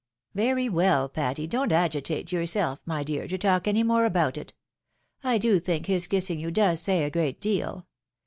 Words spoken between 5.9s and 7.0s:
kissing you does